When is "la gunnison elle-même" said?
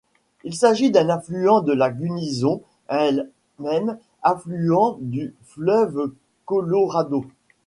1.73-3.99